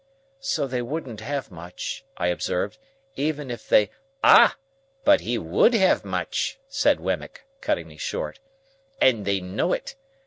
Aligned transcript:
"So 0.39 0.65
they 0.65 0.81
wouldn't 0.81 1.21
have 1.21 1.51
much," 1.51 2.03
I 2.17 2.29
observed, 2.29 2.79
"even 3.15 3.51
if 3.51 3.69
they—" 3.69 3.91
"Ah! 4.23 4.55
But 5.03 5.21
he 5.21 5.37
would 5.37 5.75
have 5.75 6.03
much," 6.03 6.57
said 6.67 6.99
Wemmick, 6.99 7.45
cutting 7.61 7.87
me 7.87 7.97
short, 7.97 8.39
"and 8.99 9.25
they 9.25 9.39
know 9.41 9.73
it. 9.73 9.93